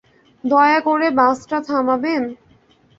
দয়া 0.43 0.79
করে 0.79 1.07
বাসটা 1.11 1.57
থামাবেন? 1.67 2.23